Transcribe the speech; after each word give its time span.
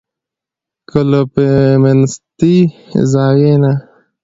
که 0.89 0.99
له 1.09 1.21
فيمنستي 1.33 2.57
زاويې 3.11 3.55
نه 3.63 3.73